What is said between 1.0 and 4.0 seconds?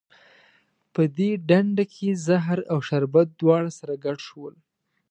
دې ډنډه کې زهر او شربت دواړه سره